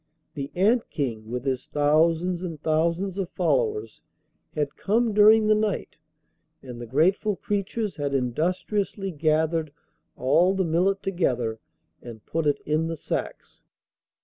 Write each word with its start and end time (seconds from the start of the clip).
The 0.33 0.49
Ant 0.55 0.89
King, 0.89 1.29
with 1.29 1.45
his 1.45 1.67
thousands 1.67 2.41
and 2.41 2.59
thousands 2.59 3.19
of 3.19 3.29
followers, 3.29 4.01
had 4.55 4.75
come 4.75 5.13
during 5.13 5.45
the 5.45 5.53
night, 5.53 5.99
and 6.63 6.81
the 6.81 6.87
grateful 6.87 7.35
creatures 7.35 7.97
had 7.97 8.15
industriously 8.15 9.11
gathered 9.11 9.71
all 10.17 10.55
the 10.55 10.65
millet 10.65 11.03
together 11.03 11.59
and 12.01 12.25
put 12.25 12.47
it 12.47 12.61
in 12.65 12.87
the 12.87 12.95
sacks. 12.97 13.61